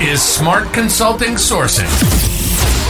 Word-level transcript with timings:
is 0.00 0.22
Smart 0.22 0.72
Consulting 0.72 1.34
Sourcing, 1.34 1.90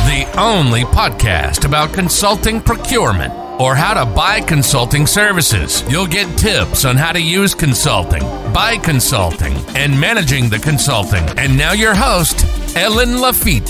the 0.07 0.41
only 0.41 0.83
podcast 0.83 1.65
about 1.65 1.93
consulting 1.93 2.61
procurement 2.61 3.35
or 3.61 3.75
how 3.75 3.95
to 3.95 4.07
buy 4.15 4.41
consulting 4.41 5.09
services. 5.09 5.83
You'll 5.91 6.07
get 6.07 6.39
tips 6.39 6.85
on 6.85 6.97
how 6.97 7.11
to 7.11 7.21
use 7.21 7.53
consulting, 7.53 8.23
buy 8.53 8.77
consulting, 8.77 9.53
and 9.75 9.99
managing 10.01 10.51
the 10.51 10.61
consulting. 10.61 11.25
And 11.37 11.59
now 11.59 11.73
your 11.73 11.97
host, 11.97 12.47
Ellen 12.77 13.21
Lafitte. 13.21 13.69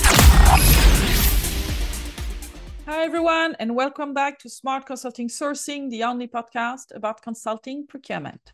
Hi, 2.85 3.05
everyone, 3.05 3.57
and 3.59 3.75
welcome 3.75 4.13
back 4.13 4.39
to 4.41 4.51
Smart 4.51 4.85
Consulting 4.85 5.29
Sourcing, 5.29 5.89
the 5.89 6.05
only 6.05 6.29
podcast 6.29 6.95
about 6.95 7.23
consulting 7.23 7.87
procurement. 7.87 8.53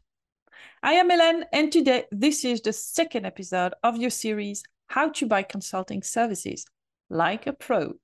I 0.81 0.93
am 0.93 1.11
Ellen, 1.11 1.45
and 1.53 1.73
today 1.73 2.05
this 2.13 2.45
is 2.45 2.61
the 2.61 2.73
second 2.73 3.27
episode 3.27 3.75
of 3.83 3.97
your 3.97 4.11
series, 4.11 4.63
How 4.89 5.09
to 5.11 5.27
Buy 5.27 5.43
Consulting 5.43 6.03
Services 6.03 6.67
Like 7.11 7.47
a 7.47 7.53
Pro. 7.53 7.95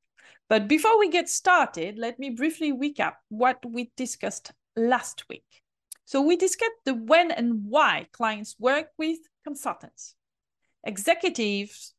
But 0.48 0.68
before 0.68 0.98
we 0.98 1.08
get 1.08 1.28
started, 1.28 1.96
let 1.98 2.18
me 2.18 2.30
briefly 2.30 2.72
recap 2.72 3.14
what 3.28 3.58
we 3.64 3.90
discussed 3.96 4.52
last 4.76 5.24
week. 5.28 5.44
So, 6.04 6.20
we 6.20 6.36
discussed 6.36 6.84
the 6.84 6.94
when 6.94 7.30
and 7.30 7.64
why 7.64 8.08
clients 8.12 8.56
work 8.58 8.88
with 8.98 9.18
consultants. 9.44 10.14
Executives 10.84 11.94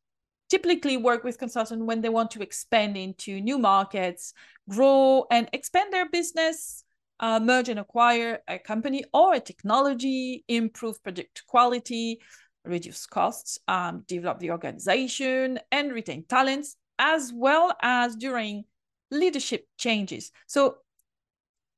typically 0.50 0.96
work 0.96 1.24
with 1.24 1.38
consultants 1.38 1.84
when 1.84 2.00
they 2.00 2.08
want 2.10 2.30
to 2.32 2.42
expand 2.42 2.96
into 2.96 3.40
new 3.40 3.58
markets, 3.58 4.34
grow 4.68 5.26
and 5.30 5.48
expand 5.52 5.92
their 5.92 6.08
business, 6.08 6.84
uh, 7.20 7.40
merge 7.40 7.68
and 7.68 7.80
acquire 7.80 8.40
a 8.46 8.58
company 8.58 9.04
or 9.12 9.34
a 9.34 9.40
technology, 9.40 10.44
improve 10.48 11.02
product 11.02 11.42
quality, 11.46 12.20
reduce 12.64 13.06
costs, 13.06 13.58
um, 13.68 14.04
develop 14.06 14.38
the 14.38 14.50
organization, 14.50 15.58
and 15.70 15.92
retain 15.92 16.24
talents, 16.28 16.76
as 16.98 17.32
well 17.34 17.72
as 17.82 18.16
during 18.16 18.64
leadership 19.10 19.66
changes. 19.78 20.32
So 20.46 20.78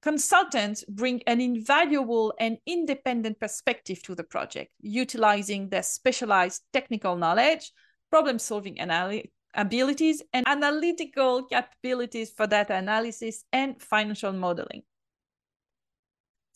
consultants 0.03 0.85
bring 0.89 1.23
an 1.27 1.41
invaluable 1.41 2.33
and 2.39 2.59
independent 2.67 3.41
perspective 3.41 4.03
to 4.05 4.15
the 4.15 4.25
project, 4.25 4.71
utilizing 4.81 5.69
their 5.69 5.83
specialized 5.83 6.63
technical 6.73 7.17
knowledge, 7.17 7.73
problem-solving 8.11 8.79
abilities, 9.55 10.23
and 10.33 10.47
analytical 10.47 11.45
capabilities 11.45 12.31
for 12.31 12.47
data 12.47 12.75
analysis 12.75 13.45
and 13.53 13.83
financial 13.83 14.33
modeling. 14.33 14.83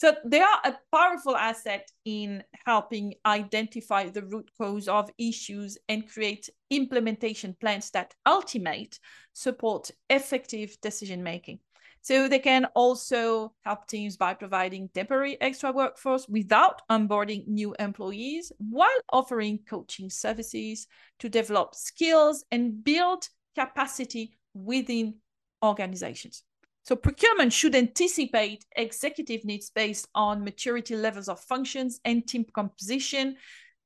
So 0.00 0.16
they 0.24 0.40
are 0.40 0.60
a 0.64 0.78
powerful 0.90 1.36
asset 1.36 1.86
in 2.06 2.42
helping 2.64 3.12
identify 3.26 4.08
the 4.08 4.22
root 4.22 4.50
cause 4.56 4.88
of 4.88 5.10
issues 5.18 5.76
and 5.90 6.08
create 6.10 6.48
implementation 6.70 7.54
plans 7.60 7.90
that 7.90 8.14
ultimate 8.24 8.98
support 9.34 9.90
effective 10.08 10.74
decision 10.80 11.22
making. 11.22 11.58
So 12.00 12.28
they 12.28 12.38
can 12.38 12.64
also 12.74 13.52
help 13.62 13.88
teams 13.88 14.16
by 14.16 14.32
providing 14.32 14.88
temporary 14.88 15.38
extra 15.38 15.70
workforce 15.70 16.26
without 16.30 16.80
onboarding 16.90 17.46
new 17.46 17.76
employees 17.78 18.52
while 18.58 18.88
offering 19.12 19.58
coaching 19.68 20.08
services 20.08 20.86
to 21.18 21.28
develop 21.28 21.74
skills 21.74 22.42
and 22.50 22.82
build 22.82 23.28
capacity 23.54 24.38
within 24.54 25.16
organizations. 25.62 26.42
So 26.82 26.96
procurement 26.96 27.52
should 27.52 27.74
anticipate 27.74 28.64
executive 28.74 29.44
needs 29.44 29.70
based 29.70 30.08
on 30.14 30.44
maturity 30.44 30.96
levels 30.96 31.28
of 31.28 31.40
functions 31.40 32.00
and 32.04 32.26
team 32.26 32.44
composition, 32.54 33.36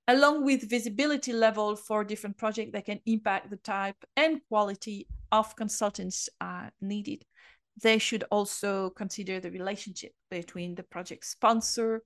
along 0.07 0.45
with 0.45 0.71
visibility 0.71 1.33
level 1.33 1.77
for 1.77 2.05
different 2.05 2.39
projects 2.39 2.73
that 2.73 2.87
can 2.87 3.01
impact 3.07 3.51
the 3.51 3.57
type 3.57 3.97
and 4.17 4.41
quality 4.49 5.09
of 5.33 5.57
consultants 5.57 6.29
uh, 6.41 6.71
needed. 6.81 7.25
They 7.83 7.99
should 7.99 8.25
also 8.31 8.91
consider 8.91 9.41
the 9.41 9.51
relationship 9.51 10.13
between 10.31 10.77
the 10.77 10.85
project 10.85 11.27
sponsor 11.27 12.03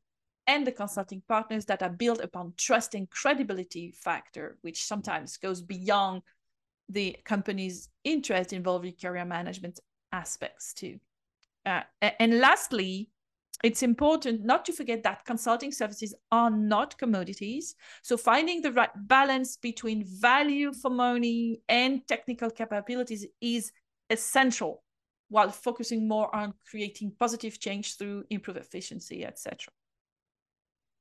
and 0.47 0.67
the 0.67 0.73
consulting 0.73 1.23
partners 1.29 1.67
that 1.67 1.83
are 1.83 1.91
built 1.91 2.21
upon 2.23 2.55
trust 2.57 2.95
and 2.95 3.11
credibility 3.11 3.93
factor, 3.93 4.57
which 4.63 4.87
sometimes 4.87 5.37
goes 5.37 5.61
beyond 5.61 6.23
the 6.89 7.15
company's 7.27 7.91
interest 8.03 8.55
involving 8.55 8.95
career 8.99 9.27
management 9.27 9.79
aspects 10.13 10.75
too. 10.75 10.99
Uh, 11.67 11.83
and 12.01 12.41
lastly, 12.41 13.11
it's 13.65 13.83
important 13.83 14.45
not 14.45 14.65
to 14.67 14.73
forget 14.73 15.03
that 15.03 15.25
consulting 15.25 15.73
services 15.73 16.15
are 16.31 16.51
not 16.51 16.97
commodities. 16.97 17.75
So 18.03 18.17
finding 18.17 18.63
the 18.63 18.73
right 18.73 18.91
balance 18.95 19.57
between 19.57 20.05
value 20.07 20.73
for 20.73 20.91
money 20.91 21.61
and 21.69 22.07
technical 22.07 22.51
capabilities 22.51 23.27
is 23.41 23.73
essential 24.11 24.83
while 25.29 25.51
focusing 25.51 26.09
more 26.09 26.35
on 26.35 26.55
creating 26.71 27.13
positive 27.19 27.59
change 27.59 27.97
through 27.97 28.25
improved 28.31 28.61
efficiency, 28.61 29.25
etc. 29.25 29.73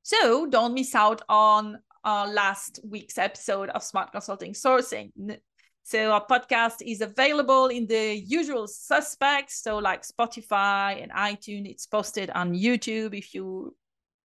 So 0.02 0.48
don't 0.48 0.74
miss 0.74 0.96
out 0.96 1.22
on 1.30 1.80
our 2.04 2.28
last 2.28 2.80
week's 2.90 3.18
episode 3.18 3.70
of 3.70 3.84
Smart 3.84 4.12
Consulting 4.12 4.54
Sourcing. 4.54 5.12
So 5.88 6.12
our 6.12 6.26
podcast 6.26 6.82
is 6.82 7.00
available 7.00 7.68
in 7.68 7.88
the 7.88 8.14
usual 8.14 8.68
suspects, 8.68 9.64
so 9.64 9.78
like 9.78 10.02
Spotify 10.02 11.02
and 11.02 11.14
iTunes. 11.14 11.70
It's 11.70 11.86
posted 11.86 12.30
on 12.32 12.54
YouTube 12.54 13.18
if 13.18 13.34
you 13.34 13.74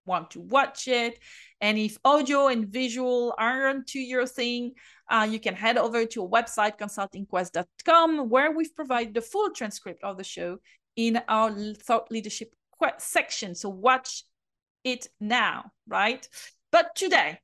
want 0.05 0.33
to 0.33 0.41
watch 0.41 0.89
it. 0.89 1.21
And 1.61 1.79
if 1.79 1.99
audio 2.05 2.49
and 2.49 2.67
visual 2.67 3.33
aren't 3.39 3.87
to 3.91 4.01
your 4.01 4.27
thing, 4.27 4.73
uh, 5.09 5.29
you 5.31 5.39
can 5.39 5.55
head 5.55 5.79
over 5.79 6.05
to 6.05 6.23
our 6.25 6.29
website, 6.29 6.79
consultingquest.com, 6.81 8.29
where 8.29 8.51
we've 8.51 8.75
provided 8.75 9.15
the 9.15 9.21
full 9.21 9.51
transcript 9.51 10.03
of 10.03 10.17
the 10.17 10.25
show 10.25 10.57
in 10.97 11.21
our 11.29 11.53
thought 11.75 12.11
leadership 12.11 12.53
section. 12.99 13.55
So 13.55 13.69
watch 13.69 14.25
it 14.83 15.07
now, 15.21 15.71
right? 15.87 16.29
But 16.73 16.97
today, 16.97 17.39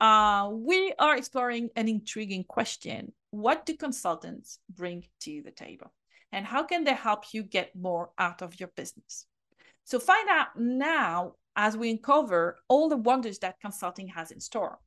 uh, 0.00 0.48
we 0.52 0.92
are 0.96 1.16
exploring 1.16 1.70
an 1.74 1.88
intriguing 1.88 2.44
question 2.44 3.12
what 3.32 3.66
do 3.66 3.74
consultants 3.74 4.58
bring 4.68 5.04
to 5.20 5.42
the 5.42 5.50
table? 5.50 5.92
And 6.30 6.46
how 6.46 6.62
can 6.62 6.84
they 6.84 6.94
help 6.94 7.24
you 7.32 7.42
get 7.42 7.74
more 7.74 8.10
out 8.18 8.42
of 8.42 8.60
your 8.60 8.70
business? 8.76 9.26
So 9.84 9.98
find 9.98 10.28
out 10.28 10.48
now 10.56 11.34
as 11.56 11.76
we 11.76 11.90
uncover 11.90 12.58
all 12.68 12.88
the 12.88 12.96
wonders 12.96 13.38
that 13.40 13.60
consulting 13.60 14.08
has 14.08 14.30
in 14.30 14.40
store. 14.40 14.78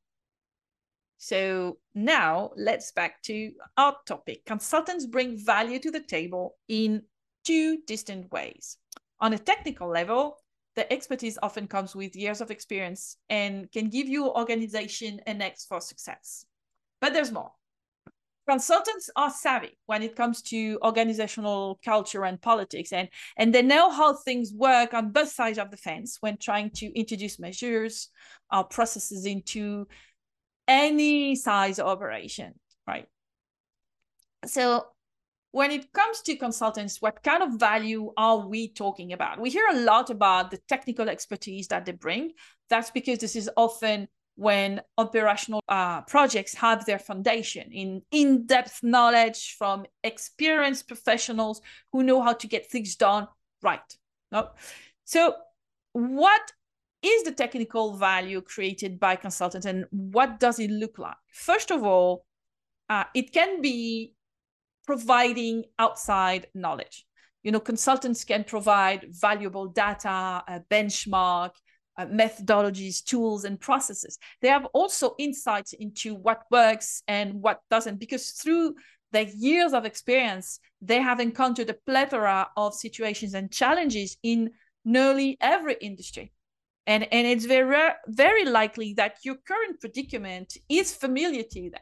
So 1.18 1.78
now 1.94 2.50
let's 2.56 2.92
back 2.92 3.20
to 3.22 3.52
our 3.76 3.96
topic. 4.06 4.44
Consultants 4.46 5.06
bring 5.06 5.36
value 5.44 5.78
to 5.80 5.90
the 5.90 6.00
table 6.00 6.56
in 6.68 7.02
two 7.44 7.78
distinct 7.86 8.30
ways. 8.32 8.78
On 9.20 9.32
a 9.32 9.38
technical 9.38 9.88
level, 9.88 10.36
the 10.76 10.90
expertise 10.92 11.38
often 11.42 11.66
comes 11.66 11.96
with 11.96 12.14
years 12.14 12.40
of 12.40 12.50
experience 12.50 13.16
and 13.28 13.70
can 13.72 13.88
give 13.88 14.08
your 14.08 14.38
organization 14.38 15.20
an 15.26 15.42
X 15.42 15.64
for 15.64 15.80
success. 15.80 16.44
But 17.00 17.12
there's 17.12 17.32
more 17.32 17.52
consultants 18.48 19.10
are 19.16 19.30
savvy 19.30 19.76
when 19.86 20.02
it 20.02 20.16
comes 20.16 20.40
to 20.40 20.78
organizational 20.82 21.78
culture 21.84 22.24
and 22.24 22.40
politics 22.40 22.92
and 22.92 23.08
and 23.36 23.54
they 23.54 23.62
know 23.62 23.90
how 23.90 24.14
things 24.14 24.52
work 24.52 24.94
on 24.94 25.10
both 25.10 25.30
sides 25.30 25.58
of 25.58 25.70
the 25.70 25.76
fence 25.76 26.18
when 26.20 26.36
trying 26.36 26.70
to 26.70 26.86
introduce 26.98 27.38
measures 27.38 28.08
or 28.52 28.64
processes 28.64 29.26
into 29.26 29.86
any 30.68 31.34
size 31.34 31.78
operation 31.78 32.54
right? 32.86 33.06
So 34.46 34.86
when 35.50 35.70
it 35.70 35.92
comes 35.92 36.20
to 36.22 36.36
consultants 36.36 37.00
what 37.00 37.22
kind 37.22 37.42
of 37.42 37.58
value 37.58 38.12
are 38.16 38.46
we 38.46 38.68
talking 38.68 39.12
about? 39.12 39.40
We 39.40 39.50
hear 39.50 39.66
a 39.70 39.80
lot 39.80 40.10
about 40.10 40.50
the 40.50 40.58
technical 40.68 41.08
expertise 41.08 41.68
that 41.68 41.84
they 41.84 41.92
bring. 41.92 42.32
That's 42.68 42.90
because 42.90 43.18
this 43.18 43.36
is 43.36 43.50
often 43.56 44.08
when 44.36 44.82
operational 44.98 45.62
uh, 45.68 46.02
projects 46.02 46.54
have 46.54 46.84
their 46.84 46.98
foundation 46.98 47.72
in 47.72 48.02
in-depth 48.12 48.82
knowledge 48.82 49.56
from 49.58 49.86
experienced 50.04 50.86
professionals 50.86 51.60
who 51.90 52.02
know 52.02 52.22
how 52.22 52.34
to 52.34 52.46
get 52.46 52.70
things 52.70 52.94
done 52.96 53.26
right. 53.62 53.96
No? 54.30 54.50
so 55.04 55.34
what 55.92 56.52
is 57.02 57.22
the 57.22 57.32
technical 57.32 57.96
value 57.96 58.40
created 58.42 59.00
by 59.00 59.16
consultants 59.16 59.66
and 59.66 59.86
what 59.90 60.38
does 60.38 60.58
it 60.58 60.70
look 60.70 60.98
like? 60.98 61.16
First 61.32 61.70
of 61.70 61.82
all 61.84 62.26
uh, 62.90 63.04
it 63.14 63.32
can 63.32 63.62
be 63.62 64.14
providing 64.84 65.64
outside 65.78 66.46
knowledge. 66.54 67.06
You 67.42 67.52
know 67.52 67.60
consultants 67.60 68.24
can 68.24 68.44
provide 68.44 69.06
valuable 69.08 69.68
data 69.68 70.42
a 70.46 70.60
benchmark 70.70 71.52
uh, 71.98 72.06
methodologies, 72.06 73.02
tools, 73.04 73.44
and 73.44 73.60
processes. 73.60 74.18
They 74.42 74.48
have 74.48 74.66
also 74.72 75.14
insights 75.18 75.72
into 75.72 76.14
what 76.14 76.42
works 76.50 77.02
and 77.08 77.42
what 77.42 77.60
doesn't, 77.70 77.98
because 77.98 78.30
through 78.30 78.74
their 79.12 79.28
years 79.34 79.72
of 79.72 79.84
experience, 79.84 80.60
they 80.80 81.00
have 81.00 81.20
encountered 81.20 81.70
a 81.70 81.76
plethora 81.86 82.48
of 82.56 82.74
situations 82.74 83.34
and 83.34 83.50
challenges 83.50 84.16
in 84.22 84.50
nearly 84.84 85.36
every 85.40 85.76
industry. 85.80 86.32
And, 86.86 87.08
and 87.12 87.26
it's 87.26 87.46
very, 87.46 87.92
very 88.06 88.44
likely 88.44 88.94
that 88.94 89.16
your 89.24 89.36
current 89.46 89.80
predicament 89.80 90.56
is 90.68 90.94
familiar 90.94 91.42
to 91.42 91.70
them. 91.70 91.80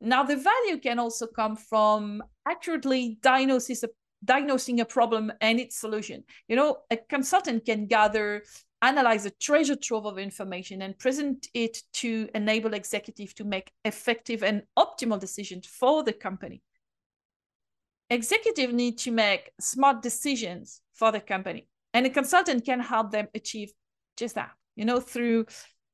Now, 0.00 0.24
the 0.24 0.36
value 0.36 0.78
can 0.80 0.98
also 0.98 1.28
come 1.28 1.56
from 1.56 2.22
accurately 2.46 3.18
diagnosis, 3.22 3.84
diagnosing 4.24 4.80
a 4.80 4.84
problem 4.84 5.32
and 5.40 5.58
its 5.58 5.76
solution. 5.76 6.24
You 6.48 6.56
know, 6.56 6.78
a 6.90 6.96
consultant 6.96 7.64
can 7.64 7.86
gather, 7.86 8.44
analyze 8.80 9.26
a 9.26 9.30
treasure 9.30 9.76
trove 9.76 10.06
of 10.06 10.18
information 10.18 10.82
and 10.82 10.98
present 10.98 11.48
it 11.54 11.78
to 11.94 12.28
enable 12.34 12.74
executive 12.74 13.34
to 13.36 13.44
make 13.44 13.70
effective 13.84 14.42
and 14.42 14.62
optimal 14.78 15.20
decisions 15.20 15.66
for 15.66 16.02
the 16.02 16.12
company. 16.12 16.62
Executive 18.10 18.72
need 18.72 18.98
to 18.98 19.10
make 19.10 19.50
smart 19.60 20.02
decisions 20.02 20.82
for 20.94 21.10
the 21.12 21.20
company, 21.20 21.68
and 21.94 22.04
a 22.04 22.10
consultant 22.10 22.64
can 22.64 22.80
help 22.80 23.10
them 23.10 23.28
achieve 23.34 23.72
just 24.18 24.34
that. 24.34 24.50
You 24.76 24.84
know, 24.84 25.00
through 25.00 25.46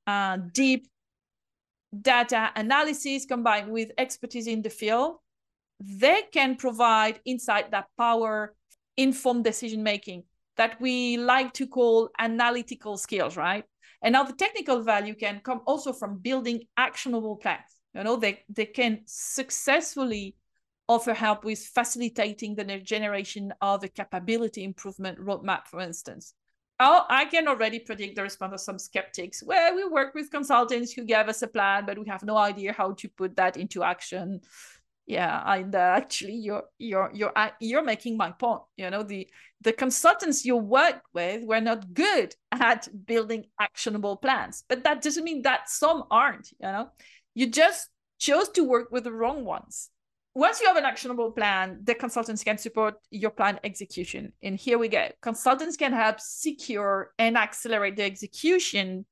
uh, 0.06 0.38
deep 0.52 0.88
data 2.00 2.50
analysis 2.56 3.24
combined 3.24 3.70
with 3.70 3.92
expertise 3.96 4.46
in 4.46 4.62
the 4.62 4.70
field, 4.70 5.19
they 5.80 6.22
can 6.32 6.56
provide 6.56 7.20
insight 7.25 7.70
that 7.70 7.86
power 7.96 8.54
informed 8.96 9.44
decision 9.44 9.82
making 9.82 10.25
that 10.56 10.80
we 10.80 11.16
like 11.16 11.52
to 11.54 11.66
call 11.66 12.10
analytical 12.19 12.96
skills, 12.96 13.36
right? 13.36 13.64
And 14.02 14.12
now 14.12 14.25
the 14.25 14.32
technical 14.32 14.82
value 14.82 15.14
can 15.14 15.40
come 15.40 15.60
also 15.66 15.92
from 15.92 16.19
building 16.19 16.64
actionable 16.76 17.36
plans. 17.36 17.80
You 17.94 18.04
know, 18.04 18.16
they, 18.16 18.40
they 18.48 18.66
can 18.66 19.02
successfully 19.06 20.36
offer 20.88 21.14
help 21.14 21.44
with 21.44 21.60
facilitating 21.60 22.54
the 22.54 22.64
generation 22.78 23.52
of 23.60 23.84
a 23.84 23.88
capability 23.88 24.64
improvement 24.64 25.19
roadmap, 25.19 25.66
for 25.66 25.81
instance. 25.81 26.34
Oh, 26.81 27.04
I 27.08 27.24
can 27.24 27.48
already 27.48 27.81
predict 27.81 28.14
the 28.14 28.22
response 28.22 28.54
of 28.54 28.60
some 28.60 28.78
skeptics. 28.78 29.42
Well, 29.42 29.74
we 29.74 29.84
work 29.88 30.14
with 30.14 30.31
consultants 30.31 30.92
who 30.92 31.04
give 31.04 31.28
us 31.28 31.42
a 31.42 31.48
plan, 31.48 31.86
but 31.86 31.98
we 31.98 32.06
have 32.08 32.22
no 32.22 32.36
idea 32.36 32.72
how 32.72 32.92
to 32.92 33.08
put 33.08 33.34
that 33.36 33.56
into 33.56 33.82
action. 33.82 34.40
Yeah, 35.08 35.43
and 35.46 35.75
uh, 35.75 35.78
actually, 35.96 36.34
you're 36.34 36.64
you're 36.78 37.10
you're 37.14 37.32
you're 37.60 37.82
making 37.82 38.19
my 38.19 38.31
point. 38.31 38.60
You 38.76 38.90
know, 38.90 39.02
the 39.02 39.26
the 39.62 39.72
consultants 39.72 40.44
you 40.44 40.56
work 40.56 41.00
with 41.14 41.44
were 41.44 41.62
not 41.62 41.94
good 41.94 42.34
at 42.52 42.88
building 43.06 43.46
actionable 43.58 44.16
plans, 44.16 44.64
but 44.69 44.84
that 44.84 45.00
doesn't 45.02 45.25
mean 45.25 45.43
that 45.43 45.70
some 45.70 46.05
aren't. 46.10 46.50
You 46.60 46.69
know, 46.69 46.88
you 47.34 47.46
just 47.50 47.88
chose 48.19 48.50
to 48.50 48.62
work 48.64 48.88
with 48.93 49.05
the 49.05 49.12
wrong 49.12 49.44
ones 49.44 49.90
once 50.38 50.60
you 50.60 50.69
have 50.69 50.76
an 50.76 50.84
actionable 50.84 51.32
plan, 51.32 51.81
the 51.82 51.96
consultants 51.96 52.44
can 52.44 52.56
support 52.58 52.94
your 53.10 53.31
plan 53.31 53.58
execution. 53.64 54.32
And 54.40 54.56
here 54.56 54.78
we 54.78 54.87
go. 54.87 55.08
Consultants 55.20 55.76
can 55.76 55.93
help 55.93 56.20
secure 56.20 57.10
and 57.19 57.37
accelerate 57.37 57.96
the 57.96 58.05
execution, 58.05 59.05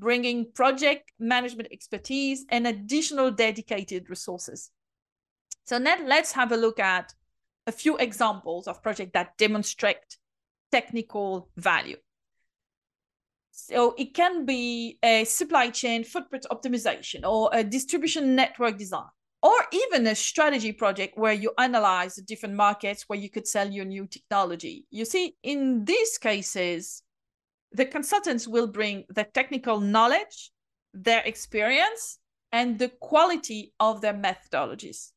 bringing 0.00 0.50
project 0.52 1.12
management 1.20 1.68
expertise 1.70 2.44
and 2.48 2.66
additional 2.66 3.30
dedicated 3.30 4.10
resources. 4.10 4.70
So 5.64 5.78
now 5.78 5.96
let's 6.04 6.32
have 6.32 6.52
a 6.52 6.56
look 6.56 6.80
at 6.80 7.14
a 7.66 7.72
few 7.72 7.96
examples 7.96 8.66
of 8.66 8.82
projects 8.82 9.12
that 9.14 9.36
demonstrate 9.38 10.18
technical 10.70 11.48
value. 11.56 11.96
So 13.52 13.94
it 13.98 14.14
can 14.14 14.44
be 14.46 14.98
a 15.02 15.24
supply 15.24 15.70
chain 15.70 16.04
footprint 16.04 16.46
optimization 16.50 17.24
or 17.24 17.50
a 17.52 17.62
distribution 17.62 18.34
network 18.34 18.78
design 18.78 19.10
or 19.42 19.54
even 19.72 20.06
a 20.06 20.14
strategy 20.14 20.72
project 20.72 21.18
where 21.18 21.32
you 21.32 21.52
analyze 21.58 22.14
the 22.14 22.22
different 22.22 22.54
markets 22.54 23.04
where 23.08 23.18
you 23.18 23.28
could 23.28 23.46
sell 23.46 23.68
your 23.68 23.84
new 23.84 24.06
technology. 24.06 24.86
You 24.90 25.04
see, 25.04 25.36
in 25.42 25.84
these 25.84 26.16
cases, 26.16 27.02
the 27.72 27.84
consultants 27.84 28.46
will 28.46 28.68
bring 28.68 29.04
the 29.08 29.24
technical 29.24 29.80
knowledge, 29.80 30.52
their 30.94 31.22
experience, 31.22 32.18
and 32.52 32.78
the 32.78 32.88
quality 32.88 33.72
of 33.80 34.00
their 34.00 34.14
methodologies. 34.14 35.10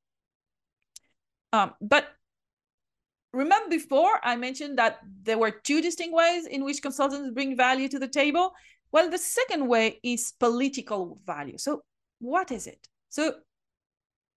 Um, 1.55 1.73
but 1.79 2.07
remember 3.31 3.69
before 3.69 4.19
I 4.23 4.35
mentioned 4.35 4.77
that 4.77 4.99
there 5.23 5.37
were 5.37 5.51
two 5.51 5.81
distinct 5.81 6.13
ways 6.13 6.45
in 6.47 6.65
which 6.65 6.81
consultants 6.81 7.31
bring 7.31 7.55
value 7.55 7.87
to 7.89 7.99
the 7.99 8.09
table? 8.09 8.53
Well, 8.91 9.09
the 9.09 9.17
second 9.17 9.67
way 9.67 9.99
is 10.03 10.33
political 10.37 11.17
value. 11.25 11.57
So 11.57 11.83
what 12.19 12.51
is 12.51 12.67
it? 12.67 12.81
So 13.09 13.35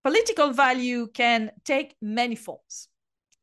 political 0.03 0.51
value 0.51 1.07
can 1.07 1.51
take 1.65 1.95
many 2.01 2.35
forms. 2.35 2.87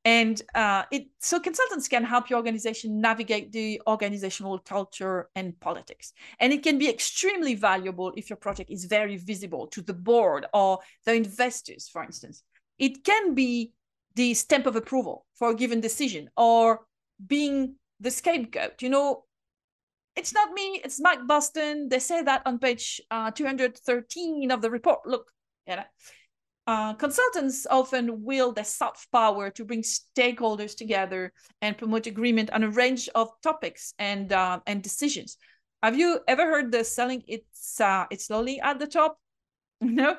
And 0.07 0.41
uh, 0.55 0.85
it 0.91 1.09
so 1.19 1.41
consultants 1.41 1.89
can 1.89 2.05
help 2.05 2.31
your 2.31 2.39
organization 2.39 3.01
navigate 3.01 3.51
the 3.53 3.83
organizational 3.87 4.59
culture 4.61 5.29
and 5.35 5.59
politics. 5.61 6.13
And 6.39 6.53
it 6.53 6.63
can 6.63 6.79
be 6.79 6.89
extremely 6.89 7.55
valuable 7.57 8.13
if 8.17 8.31
your 8.31 8.37
project 8.37 8.71
is 8.71 8.85
very 8.85 9.17
visible 9.17 9.67
to 9.67 9.83
the 9.83 9.95
board 9.95 10.47
or 10.55 10.79
the 11.05 11.15
investors, 11.15 11.91
for 11.93 12.05
instance. 12.05 12.45
It 12.79 13.05
can 13.05 13.35
be 13.35 13.73
the 14.15 14.35
stamp 14.35 14.67
of 14.67 14.77
approval 14.77 15.27
for 15.35 15.51
a 15.51 15.55
given 15.55 15.81
decision 15.81 16.31
or 16.37 16.87
being 17.25 17.77
the 18.01 18.11
scapegoat. 18.11 18.83
You 18.83 18.91
know, 18.91 19.25
it's 20.17 20.33
not 20.33 20.53
me, 20.53 20.81
it's 20.83 21.01
Mike 21.01 21.27
Boston. 21.27 21.89
They 21.89 21.99
say 21.99 22.23
that 22.23 22.43
on 22.47 22.59
page 22.59 23.01
uh, 23.11 23.31
213 23.31 24.51
of 24.51 24.63
the 24.63 24.71
report. 24.71 25.01
Look, 25.07 25.31
you 25.67 25.77
know, 25.77 25.85
uh, 26.67 26.95
consultants 26.95 27.67
often 27.71 28.25
wield 28.25 28.57
their 28.57 28.65
soft 28.65 29.11
power 29.13 29.51
to 29.51 29.65
bring 29.65 29.83
stakeholders 29.83 30.77
together 30.77 31.33
and 31.63 31.79
promote 31.79 32.07
agreement 32.07 32.51
on 32.51 32.65
a 32.65 32.71
range 32.71 33.09
of 33.15 33.31
topics 33.43 33.95
and 33.99 34.33
uh, 34.33 34.59
and 34.67 34.83
decisions. 34.83 35.37
Have 35.83 35.97
you 35.97 36.21
ever 36.27 36.45
heard 36.47 36.73
the 36.73 36.83
selling 36.83 37.23
it's 37.29 37.81
uh, 37.81 38.07
it's 38.11 38.27
slowly 38.27 38.61
at 38.61 38.79
the 38.79 38.87
top? 38.87 39.19
Know, 39.83 40.17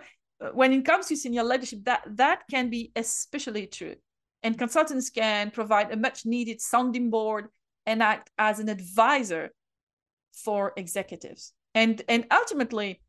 when 0.54 0.74
it 0.74 0.86
comes 0.86 1.07
to 1.07 1.16
senior 1.16 1.44
leadership, 1.44 1.84
that 1.86 2.04
that 2.18 2.44
can 2.50 2.69
be 2.69 2.92
especially 2.95 3.68
true. 3.68 3.95
And 4.44 4.57
consultants 4.57 5.10
can 5.10 5.51
provide 5.51 5.92
a 5.92 5.98
much 5.98 6.25
needed 6.25 6.62
sounding 6.62 7.10
board 7.10 7.48
and 7.86 8.04
act 8.04 8.30
as 8.38 8.60
an 8.60 8.69
advisor 8.69 9.51
for 10.34 10.74
executives. 10.78 11.54
And 11.74 12.01
and 12.07 12.25
ultimately, 12.31 13.01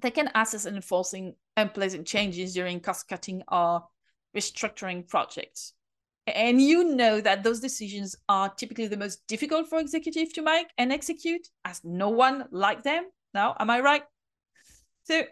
they 0.00 0.10
can 0.10 0.30
assess 0.34 0.66
and 0.66 0.76
enforcing 0.76 1.34
unpleasant 1.56 2.06
changes 2.06 2.54
during 2.54 2.80
cost 2.80 3.08
cutting 3.08 3.42
or 3.50 3.84
restructuring 4.36 5.08
projects. 5.08 5.72
And 6.26 6.60
you 6.60 6.94
know 6.94 7.20
that 7.20 7.42
those 7.42 7.60
decisions 7.60 8.16
are 8.28 8.48
typically 8.48 8.88
the 8.88 8.96
most 8.96 9.26
difficult 9.26 9.68
for 9.68 9.78
executive 9.78 10.32
to 10.34 10.42
make 10.42 10.68
and 10.78 10.92
execute, 10.92 11.46
as 11.64 11.82
no 11.84 12.08
one 12.08 12.46
like 12.50 12.82
them. 12.82 13.04
Now, 13.34 13.54
am 13.60 13.68
I 13.68 13.80
right? 13.80 14.02
So, 15.04 15.24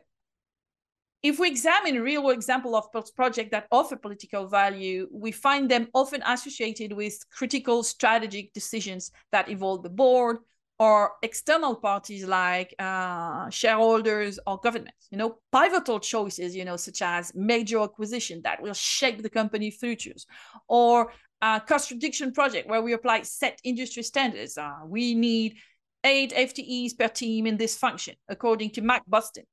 if 1.22 1.38
we 1.38 1.48
examine 1.48 2.02
real 2.02 2.24
world 2.24 2.36
example 2.36 2.74
of 2.74 2.86
projects 3.14 3.50
that 3.52 3.67
offer 3.70 3.96
political 3.96 4.48
value, 4.48 5.08
we 5.12 5.31
find 5.31 5.70
them 5.70 5.88
often 5.94 6.22
associated 6.26 6.93
with 6.93 7.17
critical 7.31 7.82
strategic 7.82 8.52
decisions 8.52 9.12
that 9.31 9.48
involve 9.48 9.82
the 9.82 9.91
board, 9.91 10.38
or 10.79 11.12
external 11.22 11.76
parties 11.76 12.26
like 12.26 12.74
uh, 12.81 13.48
shareholders 13.50 14.41
or 14.48 14.58
governments, 14.58 15.06
you 15.12 15.19
know, 15.19 15.36
pivotal 15.52 16.00
choices, 16.00 16.56
you 16.56 16.64
know, 16.64 16.76
such 16.76 17.02
as 17.02 17.32
major 17.36 17.79
acquisition 17.81 18.41
that 18.43 18.60
will 18.60 18.74
shape 18.74 19.22
the 19.22 19.31
company 19.31 19.70
futures, 19.70 20.26
or 20.67 21.12
a 21.41 21.60
cost 21.60 21.93
reduction 21.93 22.32
project 22.32 22.69
where 22.69 22.82
we 22.82 22.94
apply 22.94 23.22
set 23.22 23.60
industry 23.62 24.02
standards. 24.02 24.58
Uh, 24.58 24.72
we 24.86 25.14
need 25.14 25.55
eight 26.02 26.32
FTEs 26.32 26.98
per 26.98 27.06
team 27.06 27.46
in 27.46 27.56
this 27.56 27.76
function, 27.76 28.17
according 28.29 28.70
to 28.70 28.82
Mike 28.82 29.05
Boston. 29.06 29.44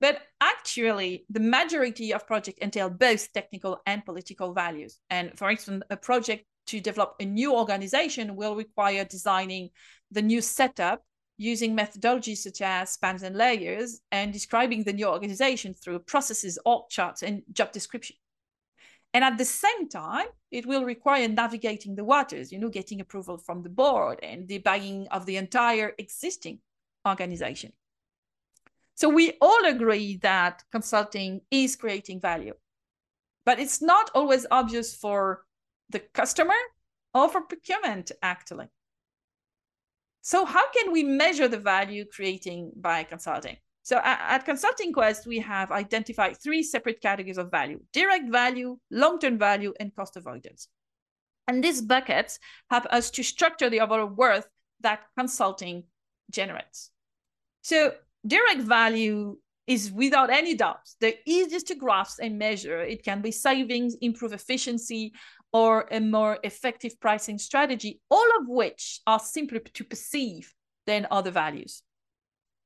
But 0.00 0.20
actually, 0.40 1.24
the 1.30 1.40
majority 1.40 2.12
of 2.12 2.26
projects 2.26 2.58
entail 2.60 2.90
both 2.90 3.32
technical 3.32 3.80
and 3.86 4.04
political 4.04 4.52
values. 4.52 5.00
And 5.08 5.36
for 5.38 5.50
instance, 5.50 5.84
a 5.88 5.96
project 5.96 6.44
to 6.66 6.80
develop 6.80 7.14
a 7.20 7.24
new 7.24 7.54
organization 7.54 8.36
will 8.36 8.56
require 8.56 9.04
designing 9.04 9.70
the 10.10 10.22
new 10.22 10.42
setup 10.42 11.02
using 11.38 11.76
methodologies 11.76 12.38
such 12.38 12.60
as 12.62 12.92
spans 12.92 13.22
and 13.22 13.36
layers 13.36 14.00
and 14.10 14.32
describing 14.32 14.82
the 14.84 14.92
new 14.92 15.06
organization 15.06 15.74
through 15.74 15.98
processes, 16.00 16.58
org 16.64 16.88
charts, 16.88 17.22
and 17.22 17.42
job 17.52 17.72
description. 17.72 18.16
And 19.14 19.24
at 19.24 19.38
the 19.38 19.44
same 19.44 19.88
time, 19.88 20.26
it 20.50 20.66
will 20.66 20.84
require 20.84 21.28
navigating 21.28 21.94
the 21.94 22.04
waters, 22.04 22.52
you 22.52 22.58
know, 22.58 22.68
getting 22.68 23.00
approval 23.00 23.38
from 23.38 23.62
the 23.62 23.68
board 23.68 24.18
and 24.22 24.48
debugging 24.48 25.06
of 25.10 25.24
the 25.24 25.36
entire 25.36 25.92
existing 25.98 26.60
organization. 27.06 27.72
So 28.96 29.10
we 29.10 29.34
all 29.40 29.66
agree 29.66 30.16
that 30.22 30.64
consulting 30.72 31.42
is 31.50 31.76
creating 31.76 32.20
value, 32.20 32.54
but 33.44 33.60
it's 33.60 33.82
not 33.82 34.10
always 34.14 34.46
obvious 34.50 34.94
for 34.94 35.44
the 35.90 36.00
customer 36.00 36.54
or 37.12 37.28
for 37.28 37.42
procurement, 37.42 38.10
actually. 38.22 38.68
So 40.22 40.46
how 40.46 40.70
can 40.72 40.92
we 40.92 41.04
measure 41.04 41.46
the 41.46 41.58
value 41.58 42.04
creating 42.04 42.72
by 42.74 43.04
consulting? 43.04 43.58
So 43.82 44.00
at, 44.02 44.44
Consulting 44.44 44.92
Quest, 44.92 45.26
we 45.26 45.38
have 45.40 45.70
identified 45.70 46.38
three 46.38 46.64
separate 46.64 47.00
categories 47.00 47.38
of 47.38 47.50
value, 47.50 47.80
direct 47.92 48.28
value, 48.32 48.78
long-term 48.90 49.38
value, 49.38 49.74
and 49.78 49.94
cost 49.94 50.16
avoidance. 50.16 50.68
And 51.46 51.62
these 51.62 51.82
buckets 51.82 52.40
help 52.70 52.86
us 52.86 53.10
to 53.12 53.22
structure 53.22 53.70
the 53.70 53.80
overall 53.80 54.08
worth 54.08 54.48
that 54.80 55.02
consulting 55.16 55.84
generates. 56.30 56.90
So 57.62 57.92
direct 58.26 58.60
value 58.60 59.36
is 59.66 59.90
without 59.90 60.30
any 60.30 60.54
doubt 60.54 60.88
the 61.00 61.16
easiest 61.26 61.66
to 61.68 61.74
grasp 61.74 62.20
and 62.22 62.38
measure. 62.38 62.80
It 62.80 63.02
can 63.02 63.20
be 63.20 63.32
savings, 63.32 63.96
improve 64.00 64.32
efficiency, 64.32 65.12
or 65.52 65.86
a 65.90 66.00
more 66.00 66.38
effective 66.44 66.98
pricing 67.00 67.38
strategy, 67.38 68.00
all 68.10 68.28
of 68.40 68.48
which 68.48 69.00
are 69.06 69.18
simpler 69.18 69.58
to 69.58 69.84
perceive 69.84 70.52
than 70.86 71.06
other 71.10 71.30
values. 71.30 71.82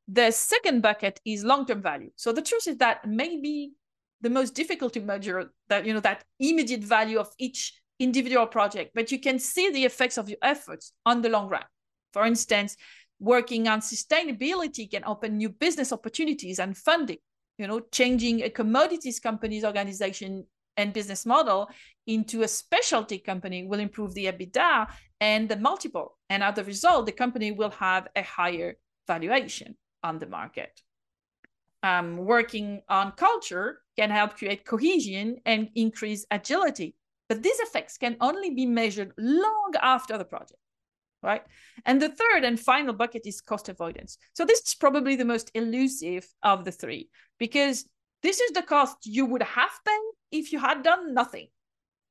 The 0.09 0.31
second 0.31 0.83
bucket 0.83 1.21
is 1.25 1.45
long-term 1.45 1.83
value. 1.83 2.11
So 2.17 2.33
the 2.33 2.43
truth 2.43 2.67
is 2.67 2.76
that 2.79 3.07
maybe 3.09 3.73
the 4.21 4.31
most 4.31 4.55
difficult 4.55 4.93
to 4.95 5.00
measure 5.00 5.52
that 5.69 5.87
you 5.87 5.95
know 5.95 6.00
that 6.00 6.25
immediate 6.38 6.83
value 6.83 7.19
of 7.19 7.31
each 7.38 7.81
individual 7.99 8.47
project, 8.47 8.90
but 8.95 9.12
you 9.12 9.21
can 9.21 9.38
see 9.38 9.71
the 9.71 9.85
effects 9.85 10.19
of 10.19 10.29
your 10.29 10.38
efforts 10.43 10.93
on 11.07 11.23
the 11.23 11.29
long 11.29 11.49
run. 11.49 11.64
For 12.12 12.26
instance, 12.26 12.76
working 13.20 13.68
on 13.68 13.80
sustainability 13.80 14.90
can 14.90 15.04
open 15.04 15.36
new 15.36 15.50
business 15.50 15.92
opportunities 15.92 16.58
and 16.58 16.76
funding. 16.76 17.18
You 17.58 17.66
know, 17.66 17.80
changing 17.92 18.42
a 18.42 18.50
commodities 18.50 19.20
company's 19.20 19.64
organization 19.64 20.46
and 20.78 20.94
business 20.94 21.26
model 21.26 21.68
into 22.06 22.42
a 22.42 22.48
specialty 22.48 23.18
company 23.18 23.66
will 23.66 23.80
improve 23.80 24.14
the 24.14 24.26
EBITDA 24.26 24.90
and 25.20 25.48
the 25.48 25.56
multiple. 25.56 26.16
And 26.30 26.42
as 26.42 26.56
a 26.56 26.64
result, 26.64 27.04
the 27.04 27.12
company 27.12 27.52
will 27.52 27.70
have 27.70 28.08
a 28.16 28.22
higher 28.22 28.78
valuation 29.06 29.76
on 30.02 30.18
the 30.18 30.26
market. 30.26 30.80
Um, 31.82 32.16
working 32.16 32.80
on 32.88 33.12
culture 33.12 33.80
can 33.98 34.10
help 34.10 34.36
create 34.36 34.64
cohesion 34.64 35.36
and 35.44 35.68
increase 35.74 36.24
agility. 36.30 36.94
But 37.28 37.42
these 37.42 37.60
effects 37.60 37.98
can 37.98 38.16
only 38.20 38.50
be 38.54 38.66
measured 38.66 39.12
long 39.18 39.72
after 39.80 40.16
the 40.16 40.24
project 40.24 40.60
right? 41.22 41.42
And 41.84 42.00
the 42.00 42.08
third 42.08 42.44
and 42.44 42.58
final 42.58 42.92
bucket 42.92 43.22
is 43.26 43.40
cost 43.40 43.68
avoidance. 43.68 44.18
So 44.32 44.44
this 44.44 44.60
is 44.60 44.74
probably 44.74 45.16
the 45.16 45.24
most 45.24 45.50
elusive 45.54 46.26
of 46.42 46.64
the 46.64 46.72
three 46.72 47.08
because 47.38 47.84
this 48.22 48.40
is 48.40 48.52
the 48.52 48.62
cost 48.62 48.96
you 49.04 49.26
would 49.26 49.42
have 49.42 49.70
paid 49.86 50.38
if 50.38 50.52
you 50.52 50.58
had 50.58 50.82
done 50.82 51.14
nothing. 51.14 51.48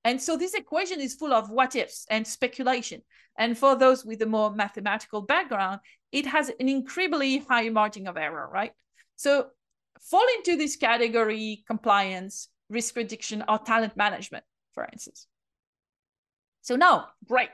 And 0.04 0.22
so 0.22 0.38
this 0.38 0.54
equation 0.54 1.00
is 1.00 1.16
full 1.16 1.34
of 1.34 1.50
what 1.50 1.76
ifs 1.76 2.06
and 2.10 2.26
speculation. 2.26 3.02
And 3.38 3.58
for 3.58 3.76
those 3.76 4.06
with 4.06 4.22
a 4.22 4.26
more 4.26 4.54
mathematical 4.54 5.22
background, 5.22 5.82
it 6.12 6.26
has 6.26 6.50
an 6.50 6.68
incredibly 6.68 7.40
high 7.40 7.70
margin 7.70 8.08
of 8.08 8.18
error, 8.18 8.50
right? 8.52 8.72
So 9.16 9.48
fall 10.02 10.26
into 10.38 10.58
this 10.58 10.76
category 10.76 11.64
compliance, 11.68 12.50
risk 12.70 12.94
prediction, 12.94 13.44
or 13.48 13.60
talent 13.60 13.96
management, 13.98 14.44
for 14.74 14.88
instance. 14.92 15.28
So 16.62 16.76
now, 16.76 17.10
great. 17.28 17.50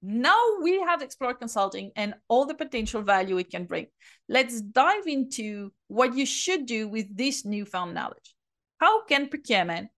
Now 0.00 0.38
we 0.62 0.80
have 0.80 1.02
explored 1.02 1.38
consulting 1.38 1.90
and 1.96 2.14
all 2.28 2.46
the 2.46 2.54
potential 2.54 3.02
value 3.02 3.38
it 3.38 3.50
can 3.50 3.64
bring. 3.64 3.86
Let's 4.28 4.60
dive 4.60 5.06
into 5.06 5.72
what 5.88 6.14
you 6.14 6.24
should 6.24 6.66
do 6.66 6.86
with 6.88 7.16
this 7.16 7.44
newfound 7.44 7.94
knowledge. 7.94 8.34
How 8.78 9.04
can 9.04 9.28
procurement 9.28 9.88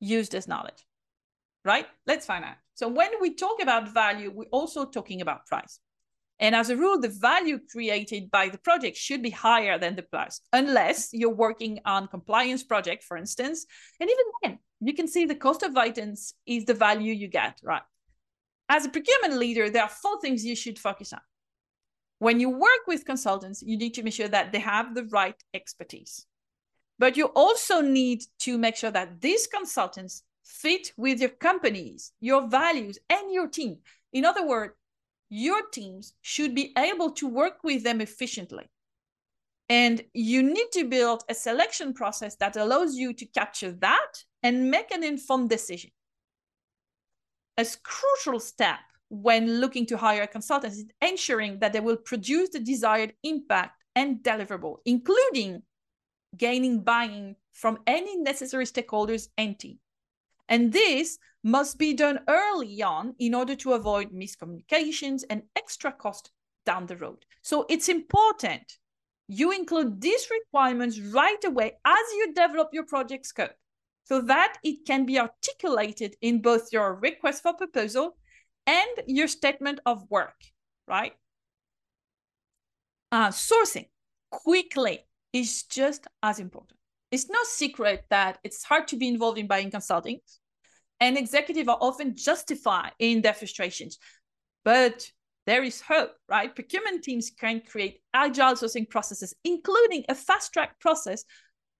use 0.00 0.28
this 0.28 0.48
knowledge? 0.48 0.84
Right? 1.64 1.86
Let's 2.06 2.26
find 2.26 2.44
out. 2.44 2.56
So 2.74 2.88
when 2.88 3.10
we 3.20 3.34
talk 3.34 3.62
about 3.62 3.92
value, 3.92 4.32
we're 4.34 4.48
also 4.50 4.84
talking 4.84 5.20
about 5.20 5.46
price. 5.46 5.78
And 6.40 6.54
as 6.54 6.70
a 6.70 6.76
rule, 6.76 7.00
the 7.00 7.08
value 7.08 7.58
created 7.70 8.30
by 8.30 8.48
the 8.48 8.58
project 8.58 8.96
should 8.96 9.22
be 9.22 9.30
higher 9.30 9.78
than 9.78 9.96
the 9.96 10.04
price, 10.04 10.40
unless 10.52 11.10
you're 11.12 11.34
working 11.34 11.80
on 11.84 12.06
compliance 12.06 12.62
project, 12.62 13.02
for 13.02 13.16
instance. 13.16 13.66
And 14.00 14.08
even 14.08 14.24
then, 14.42 14.58
you 14.80 14.94
can 14.94 15.08
see 15.08 15.26
the 15.26 15.34
cost 15.34 15.64
of 15.64 15.76
items 15.76 16.34
is 16.46 16.64
the 16.64 16.74
value 16.74 17.12
you 17.12 17.26
get, 17.26 17.58
right? 17.62 17.82
As 18.68 18.84
a 18.84 18.90
procurement 18.90 19.38
leader, 19.38 19.70
there 19.70 19.82
are 19.82 19.88
four 19.88 20.20
things 20.20 20.44
you 20.44 20.56
should 20.56 20.78
focus 20.78 21.12
on. 21.12 21.20
When 22.18 22.40
you 22.40 22.50
work 22.50 22.86
with 22.86 23.04
consultants, 23.04 23.62
you 23.62 23.78
need 23.78 23.94
to 23.94 24.02
make 24.02 24.14
sure 24.14 24.28
that 24.28 24.52
they 24.52 24.58
have 24.58 24.94
the 24.94 25.04
right 25.04 25.40
expertise. 25.54 26.26
But 26.98 27.16
you 27.16 27.26
also 27.26 27.80
need 27.80 28.24
to 28.40 28.58
make 28.58 28.76
sure 28.76 28.90
that 28.90 29.20
these 29.20 29.46
consultants 29.46 30.24
fit 30.44 30.92
with 30.96 31.20
your 31.20 31.30
companies, 31.30 32.12
your 32.20 32.48
values, 32.48 32.98
and 33.08 33.32
your 33.32 33.46
team. 33.46 33.78
In 34.12 34.24
other 34.24 34.46
words, 34.46 34.74
your 35.30 35.62
teams 35.68 36.14
should 36.22 36.54
be 36.54 36.72
able 36.76 37.12
to 37.12 37.28
work 37.28 37.58
with 37.62 37.84
them 37.84 38.00
efficiently. 38.00 38.68
And 39.68 40.02
you 40.14 40.42
need 40.42 40.68
to 40.72 40.84
build 40.84 41.24
a 41.28 41.34
selection 41.34 41.92
process 41.92 42.36
that 42.36 42.56
allows 42.56 42.96
you 42.96 43.12
to 43.12 43.26
capture 43.26 43.72
that 43.72 44.24
and 44.42 44.70
make 44.70 44.90
an 44.90 45.04
informed 45.04 45.50
decision 45.50 45.90
a 47.58 47.66
crucial 47.82 48.40
step 48.40 48.78
when 49.10 49.60
looking 49.60 49.84
to 49.86 49.96
hire 49.96 50.26
consultants 50.26 50.78
is 50.78 50.86
ensuring 51.02 51.58
that 51.58 51.72
they 51.72 51.80
will 51.80 51.96
produce 51.96 52.50
the 52.50 52.60
desired 52.60 53.12
impact 53.24 53.82
and 53.96 54.18
deliverable, 54.22 54.76
including 54.84 55.62
gaining 56.36 56.80
buy-in 56.80 57.34
from 57.52 57.78
any 57.86 58.16
necessary 58.16 58.64
stakeholders 58.64 59.28
and 59.36 59.58
team. 59.58 59.78
And 60.48 60.72
this 60.72 61.18
must 61.42 61.78
be 61.78 61.94
done 61.94 62.20
early 62.28 62.82
on 62.82 63.14
in 63.18 63.34
order 63.34 63.56
to 63.56 63.72
avoid 63.72 64.12
miscommunications 64.12 65.24
and 65.28 65.42
extra 65.56 65.92
cost 65.92 66.30
down 66.64 66.86
the 66.86 66.96
road. 66.96 67.24
So 67.42 67.66
it's 67.68 67.88
important 67.88 68.62
you 69.26 69.52
include 69.52 70.00
these 70.00 70.28
requirements 70.30 70.98
right 70.98 71.42
away 71.44 71.72
as 71.84 71.98
you 72.16 72.32
develop 72.34 72.70
your 72.72 72.84
project 72.84 73.26
scope 73.26 73.52
so 74.08 74.22
that 74.22 74.56
it 74.64 74.86
can 74.86 75.04
be 75.04 75.18
articulated 75.18 76.16
in 76.22 76.40
both 76.40 76.72
your 76.72 76.94
request 76.94 77.42
for 77.42 77.52
proposal 77.52 78.16
and 78.66 78.88
your 79.06 79.28
statement 79.28 79.80
of 79.84 80.10
work, 80.10 80.36
right? 80.86 81.12
Uh, 83.12 83.28
sourcing 83.28 83.86
quickly 84.30 85.06
is 85.32 85.64
just 85.64 86.06
as 86.22 86.38
important. 86.38 86.78
It's 87.10 87.28
no 87.28 87.38
secret 87.44 88.04
that 88.10 88.38
it's 88.44 88.64
hard 88.64 88.88
to 88.88 88.96
be 88.96 89.08
involved 89.08 89.38
in 89.38 89.46
buying 89.46 89.70
consulting, 89.70 90.20
and 91.00 91.16
executives 91.16 91.68
are 91.68 91.78
often 91.80 92.16
justified 92.16 92.92
in 92.98 93.22
their 93.22 93.34
frustrations. 93.34 93.98
But 94.64 95.10
there 95.46 95.62
is 95.62 95.80
hope, 95.80 96.12
right? 96.28 96.54
Procurement 96.54 97.02
teams 97.02 97.30
can 97.30 97.62
create 97.62 98.00
agile 98.12 98.54
sourcing 98.54 98.88
processes, 98.88 99.34
including 99.44 100.04
a 100.08 100.14
fast 100.14 100.52
track 100.52 100.78
process 100.80 101.24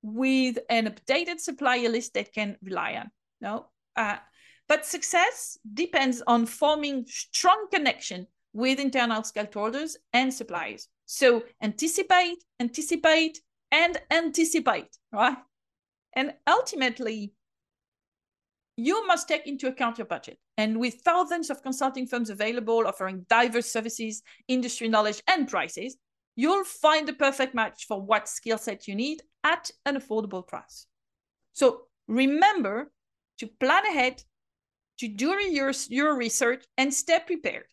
with 0.02 0.58
an 0.70 0.86
updated 0.86 1.40
supplier 1.40 1.88
list 1.88 2.14
that 2.14 2.32
can 2.32 2.56
rely 2.62 2.94
on. 2.94 3.10
No, 3.40 3.66
uh, 3.96 4.16
but 4.68 4.84
success 4.84 5.58
depends 5.72 6.22
on 6.26 6.46
forming 6.46 7.06
strong 7.06 7.68
connection 7.72 8.26
with 8.52 8.78
internal 8.78 9.22
stakeholders 9.22 9.96
and 10.12 10.32
suppliers. 10.32 10.88
So 11.06 11.44
anticipate, 11.62 12.44
anticipate, 12.60 13.40
and 13.70 13.98
anticipate, 14.10 14.96
right? 15.12 15.36
And 16.14 16.34
ultimately, 16.46 17.32
you 18.76 19.06
must 19.06 19.26
take 19.28 19.46
into 19.46 19.68
account 19.68 19.98
your 19.98 20.06
budget. 20.06 20.38
And 20.56 20.78
with 20.78 21.00
thousands 21.04 21.50
of 21.50 21.62
consulting 21.62 22.06
firms 22.06 22.30
available 22.30 22.86
offering 22.86 23.26
diverse 23.28 23.70
services, 23.70 24.22
industry 24.48 24.88
knowledge, 24.88 25.22
and 25.28 25.48
prices, 25.48 25.96
you'll 26.38 26.62
find 26.62 27.08
the 27.08 27.12
perfect 27.12 27.52
match 27.52 27.86
for 27.88 28.00
what 28.00 28.28
skill 28.28 28.58
set 28.58 28.86
you 28.86 28.94
need 28.94 29.20
at 29.42 29.72
an 29.84 29.96
affordable 29.96 30.46
price. 30.46 30.86
So 31.52 31.88
remember 32.06 32.92
to 33.38 33.48
plan 33.48 33.84
ahead, 33.84 34.22
to 35.00 35.08
do 35.08 35.30
your, 35.32 35.72
your 35.88 36.16
research 36.16 36.64
and 36.76 36.94
stay 36.94 37.18
prepared. 37.26 37.66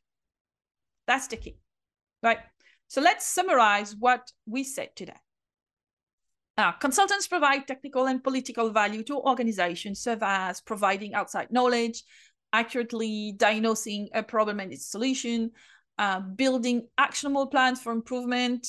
That's 1.05 1.27
the 1.27 1.37
key, 1.37 1.59
right? 2.23 2.39
So 2.87 3.01
let's 3.01 3.27
summarize 3.27 3.95
what 3.99 4.31
we 4.47 4.63
said 4.63 4.95
today. 4.95 5.21
Uh, 6.57 6.71
consultants 6.71 7.27
provide 7.27 7.67
technical 7.67 8.07
and 8.07 8.23
political 8.23 8.71
value 8.71 9.03
to 9.03 9.19
organizations, 9.19 10.01
such 10.01 10.19
as 10.23 10.61
providing 10.61 11.13
outside 11.13 11.51
knowledge, 11.51 12.01
accurately 12.51 13.35
diagnosing 13.37 14.09
a 14.15 14.23
problem 14.23 14.59
and 14.59 14.73
its 14.73 14.89
solution, 14.89 15.51
uh, 15.97 16.19
building 16.19 16.87
actionable 16.97 17.47
plans 17.47 17.81
for 17.81 17.91
improvement, 17.91 18.67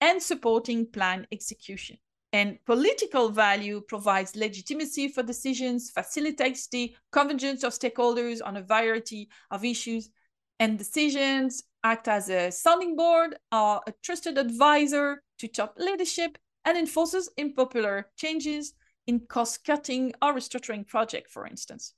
and 0.00 0.22
supporting 0.22 0.86
plan 0.86 1.26
execution. 1.32 1.96
And 2.32 2.58
political 2.66 3.28
value 3.28 3.80
provides 3.86 4.34
legitimacy 4.34 5.08
for 5.08 5.22
decisions, 5.22 5.90
facilitates 5.90 6.66
the 6.66 6.94
convergence 7.12 7.62
of 7.62 7.72
stakeholders 7.72 8.40
on 8.44 8.56
a 8.56 8.62
variety 8.62 9.28
of 9.50 9.64
issues 9.64 10.10
and 10.58 10.76
decisions, 10.76 11.62
act 11.84 12.08
as 12.08 12.28
a 12.30 12.50
sounding 12.50 12.96
board 12.96 13.36
or 13.52 13.80
a 13.86 13.92
trusted 14.02 14.36
advisor 14.36 15.22
to 15.38 15.48
top 15.48 15.74
leadership, 15.78 16.36
and 16.64 16.76
enforces 16.76 17.30
unpopular 17.38 18.10
changes 18.16 18.74
in 19.06 19.20
cost-cutting 19.28 20.12
or 20.20 20.34
restructuring 20.34 20.86
project, 20.86 21.30
for 21.30 21.46
instance. 21.46 21.94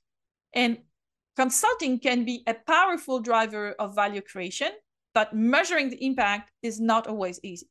And 0.53 0.79
consulting 1.37 1.99
can 1.99 2.25
be 2.25 2.43
a 2.47 2.53
powerful 2.53 3.19
driver 3.19 3.75
of 3.79 3.95
value 3.95 4.21
creation, 4.21 4.71
but 5.13 5.33
measuring 5.33 5.89
the 5.89 6.03
impact 6.03 6.51
is 6.63 6.79
not 6.79 7.07
always 7.07 7.39
easy. 7.43 7.69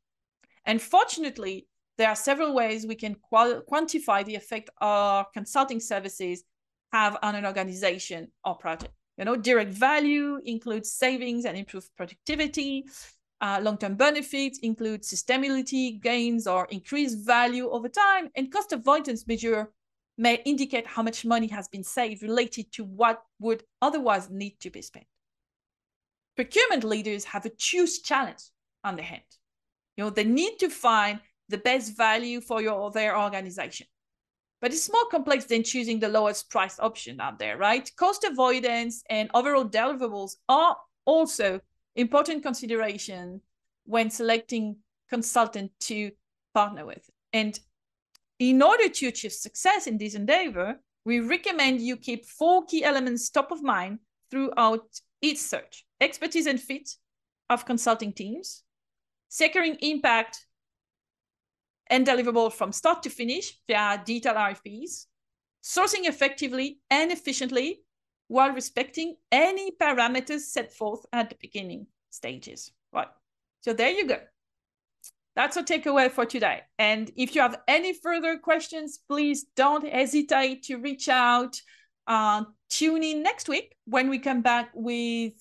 And 0.64 0.80
fortunately, 0.80 1.66
there 1.98 2.08
are 2.08 2.16
several 2.16 2.54
ways 2.54 2.86
we 2.86 2.94
can 2.94 3.16
quantify 3.32 4.24
the 4.24 4.36
effect 4.36 4.70
our 4.80 5.26
consulting 5.34 5.80
services 5.80 6.44
have 6.92 7.18
on 7.22 7.34
an 7.34 7.44
organization 7.44 8.28
or 8.44 8.54
project. 8.56 8.92
You 9.18 9.24
know, 9.24 9.36
direct 9.36 9.72
value 9.72 10.40
includes 10.44 10.92
savings 10.92 11.44
and 11.44 11.56
improved 11.56 11.88
productivity. 11.96 12.84
Uh, 13.40 13.60
long-term 13.62 13.96
benefits 13.96 14.58
include 14.60 15.02
sustainability 15.02 16.00
gains 16.00 16.46
or 16.46 16.66
increased 16.70 17.26
value 17.26 17.68
over 17.70 17.88
time, 17.88 18.28
and 18.36 18.52
cost 18.52 18.72
avoidance 18.72 19.26
measure 19.26 19.72
may 20.18 20.40
indicate 20.44 20.86
how 20.86 21.02
much 21.02 21.24
money 21.24 21.46
has 21.48 21.68
been 21.68 21.84
saved 21.84 22.22
related 22.22 22.72
to 22.72 22.84
what 22.84 23.22
would 23.38 23.62
otherwise 23.82 24.30
need 24.30 24.58
to 24.60 24.70
be 24.70 24.82
spent. 24.82 25.06
Procurement 26.36 26.84
leaders 26.84 27.24
have 27.24 27.46
a 27.46 27.52
huge 27.58 28.02
challenge 28.02 28.42
on 28.84 28.96
their 28.96 29.04
hand. 29.04 29.22
You 29.96 30.04
know, 30.04 30.10
they 30.10 30.24
need 30.24 30.58
to 30.58 30.68
find 30.68 31.20
the 31.48 31.58
best 31.58 31.96
value 31.96 32.40
for 32.40 32.60
your 32.60 32.90
their 32.90 33.18
organization. 33.18 33.86
But 34.60 34.72
it's 34.72 34.90
more 34.90 35.06
complex 35.10 35.44
than 35.44 35.62
choosing 35.62 36.00
the 36.00 36.08
lowest 36.08 36.50
price 36.50 36.78
option 36.80 37.20
out 37.20 37.38
there, 37.38 37.58
right? 37.58 37.90
Cost 37.96 38.24
avoidance 38.24 39.02
and 39.10 39.30
overall 39.34 39.64
deliverables 39.64 40.36
are 40.48 40.76
also 41.04 41.60
important 41.94 42.42
consideration 42.42 43.40
when 43.84 44.10
selecting 44.10 44.76
consultant 45.08 45.70
to 45.80 46.10
partner 46.54 46.84
with. 46.84 47.08
And 47.32 47.58
in 48.38 48.62
order 48.62 48.88
to 48.88 49.06
achieve 49.06 49.32
success 49.32 49.86
in 49.86 49.98
this 49.98 50.14
endeavor, 50.14 50.76
we 51.04 51.20
recommend 51.20 51.80
you 51.80 51.96
keep 51.96 52.26
four 52.26 52.64
key 52.66 52.84
elements 52.84 53.30
top 53.30 53.50
of 53.50 53.62
mind 53.62 54.00
throughout 54.30 54.86
each 55.22 55.38
search 55.38 55.84
expertise 56.00 56.46
and 56.46 56.60
fit 56.60 56.90
of 57.48 57.64
consulting 57.64 58.12
teams, 58.12 58.62
securing 59.28 59.76
impact 59.76 60.46
and 61.88 62.06
deliverable 62.06 62.52
from 62.52 62.72
start 62.72 63.02
to 63.04 63.10
finish 63.10 63.54
via 63.68 64.02
detailed 64.04 64.36
RFPs, 64.36 65.06
sourcing 65.62 66.06
effectively 66.06 66.80
and 66.90 67.12
efficiently 67.12 67.80
while 68.28 68.50
respecting 68.50 69.16
any 69.30 69.70
parameters 69.70 70.40
set 70.40 70.72
forth 70.72 71.06
at 71.12 71.30
the 71.30 71.36
beginning 71.40 71.86
stages. 72.10 72.72
Right. 72.92 73.08
So 73.60 73.72
there 73.72 73.90
you 73.90 74.06
go. 74.06 74.18
That's 75.36 75.58
a 75.58 75.62
takeaway 75.62 76.10
for 76.10 76.24
today. 76.24 76.62
And 76.78 77.10
if 77.14 77.34
you 77.34 77.42
have 77.42 77.60
any 77.68 77.92
further 77.92 78.38
questions, 78.38 78.98
please 79.06 79.44
don't 79.54 79.86
hesitate 79.86 80.62
to 80.64 80.78
reach 80.78 81.10
out. 81.10 81.60
Uh, 82.06 82.44
tune 82.70 83.02
in 83.02 83.22
next 83.22 83.46
week 83.46 83.76
when 83.84 84.08
we 84.08 84.18
come 84.18 84.40
back 84.40 84.70
with 84.74 85.34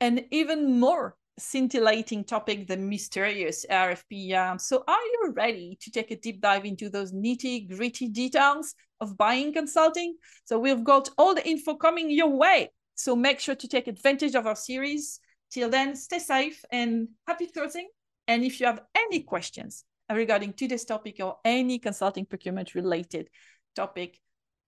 an 0.00 0.20
even 0.30 0.78
more 0.78 1.16
scintillating 1.38 2.22
topic, 2.22 2.68
the 2.68 2.76
mysterious 2.76 3.66
RFP. 3.68 4.32
Um, 4.34 4.60
so, 4.60 4.84
are 4.86 5.02
you 5.02 5.32
ready 5.34 5.76
to 5.80 5.90
take 5.90 6.12
a 6.12 6.16
deep 6.16 6.40
dive 6.40 6.64
into 6.64 6.88
those 6.88 7.12
nitty 7.12 7.68
gritty 7.68 8.08
details 8.08 8.74
of 9.00 9.16
buying 9.16 9.52
consulting? 9.52 10.14
So, 10.44 10.58
we've 10.58 10.84
got 10.84 11.08
all 11.18 11.34
the 11.34 11.44
info 11.44 11.74
coming 11.74 12.10
your 12.10 12.28
way. 12.28 12.70
So, 12.94 13.16
make 13.16 13.40
sure 13.40 13.56
to 13.56 13.66
take 13.66 13.88
advantage 13.88 14.36
of 14.36 14.46
our 14.46 14.54
series. 14.54 15.18
Till 15.50 15.70
then, 15.70 15.96
stay 15.96 16.20
safe 16.20 16.64
and 16.70 17.08
happy 17.26 17.48
sourcing. 17.48 17.86
And 18.26 18.44
if 18.44 18.60
you 18.60 18.66
have 18.66 18.80
any 18.94 19.20
questions 19.20 19.84
regarding 20.10 20.52
today's 20.52 20.84
topic 20.84 21.16
or 21.20 21.38
any 21.44 21.78
consulting 21.78 22.24
procurement 22.24 22.74
related 22.74 23.28
topic, 23.76 24.18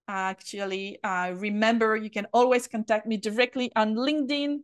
actually, 0.08 0.98
uh, 1.02 1.32
remember 1.34 1.96
you 1.96 2.10
can 2.10 2.26
always 2.32 2.68
contact 2.68 3.06
me 3.06 3.16
directly 3.16 3.72
on 3.76 3.94
LinkedIn 3.94 4.60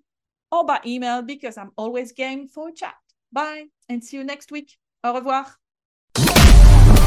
or 0.50 0.64
by 0.64 0.80
email 0.84 1.22
because 1.22 1.56
I'm 1.56 1.70
always 1.76 2.12
game 2.12 2.48
for 2.48 2.68
a 2.68 2.72
chat. 2.72 2.94
Bye 3.32 3.66
and 3.88 4.04
see 4.04 4.18
you 4.18 4.24
next 4.24 4.52
week. 4.52 4.76
Au 5.02 5.14
revoir. 5.14 5.46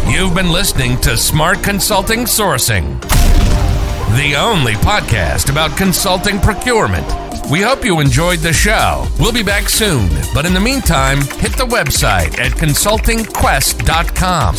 You've 0.07 0.33
been 0.33 0.51
listening 0.51 0.99
to 1.01 1.17
Smart 1.17 1.61
Consulting 1.61 2.21
Sourcing, 2.21 3.01
the 4.17 4.35
only 4.35 4.73
podcast 4.73 5.51
about 5.51 5.77
consulting 5.77 6.39
procurement. 6.39 7.24
We 7.49 7.61
hope 7.61 7.83
you 7.85 7.99
enjoyed 7.99 8.39
the 8.39 8.53
show. 8.53 9.05
We'll 9.19 9.31
be 9.31 9.43
back 9.43 9.69
soon, 9.69 10.09
but 10.33 10.47
in 10.47 10.55
the 10.55 10.59
meantime, 10.59 11.17
hit 11.17 11.55
the 11.55 11.67
website 11.67 12.39
at 12.39 12.53
consultingquest.com. 12.53 14.55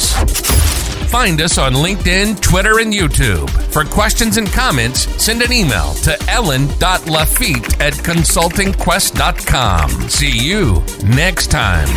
Find 1.09 1.40
us 1.40 1.59
on 1.59 1.73
LinkedIn, 1.73 2.40
Twitter, 2.40 2.78
and 2.78 2.93
YouTube. 2.93 3.50
For 3.72 3.85
questions 3.85 4.37
and 4.37 4.46
comments, 4.53 5.09
send 5.22 5.42
an 5.42 5.53
email 5.53 5.94
to 5.94 6.16
ellen.lafitte 6.31 7.81
at 7.81 7.94
consultingquest.com. 7.94 10.09
See 10.09 10.38
you 10.38 10.85
next 11.05 11.51
time. 11.51 11.88